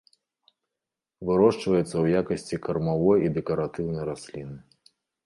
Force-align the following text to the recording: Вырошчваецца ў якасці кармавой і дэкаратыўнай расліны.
Вырошчваецца 1.29 1.83
ў 2.03 2.21
якасці 2.21 2.59
кармавой 2.69 3.19
і 3.29 3.29
дэкаратыўнай 3.37 4.03
расліны. 4.11 4.57